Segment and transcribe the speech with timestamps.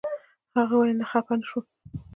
[0.57, 1.65] هغې ویل نه خپه نه شوم.